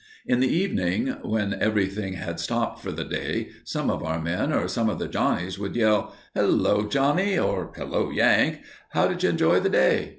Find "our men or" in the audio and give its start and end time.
4.01-4.67